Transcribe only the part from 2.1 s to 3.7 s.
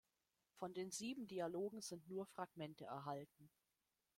Fragmente erhalten.